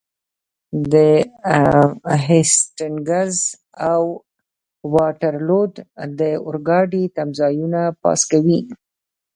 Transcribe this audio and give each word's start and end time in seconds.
د 0.93 0.95
هسټینګز 2.25 3.33
او 3.91 4.01
واټرلو 4.93 5.61
د 6.19 6.21
اورګاډي 6.45 7.03
تمځایونه 7.15 7.81
پاس 8.01 8.21
کوئ. 8.31 8.59